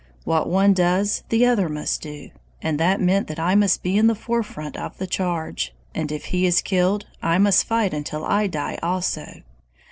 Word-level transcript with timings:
What 0.23 0.49
one 0.49 0.73
does 0.73 1.21
the 1.29 1.45
other 1.45 1.69
must 1.69 2.01
do; 2.01 2.31
and 2.59 2.79
that 2.79 2.99
meant 2.99 3.27
that 3.27 3.37
I 3.37 3.53
must 3.53 3.83
be 3.83 3.99
in 3.99 4.07
the 4.07 4.15
forefront 4.15 4.75
of 4.75 4.97
the 4.97 5.05
charge, 5.05 5.75
and 5.93 6.11
if 6.11 6.25
he 6.33 6.47
is 6.47 6.63
killed, 6.63 7.05
I 7.21 7.37
must 7.37 7.65
fight 7.67 7.93
until 7.93 8.25
I 8.25 8.47
die 8.47 8.79
also! 8.81 9.43